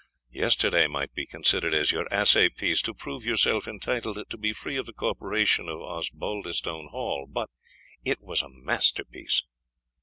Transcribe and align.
Yesterday 0.31 0.87
might 0.87 1.13
be 1.13 1.27
considered 1.27 1.75
as 1.75 1.91
your 1.91 2.11
assay 2.11 2.49
piece, 2.49 2.81
to 2.81 2.93
prove 2.95 3.23
yourself 3.23 3.67
entitled 3.67 4.19
to 4.31 4.35
be 4.35 4.51
free 4.51 4.75
of 4.75 4.87
the 4.87 4.93
corporation 4.93 5.69
of 5.69 5.79
Osbaldistone 5.79 6.87
Hall. 6.89 7.27
But 7.29 7.51
it 8.03 8.19
was 8.19 8.41
a 8.41 8.49
masterpiece." 8.49 9.43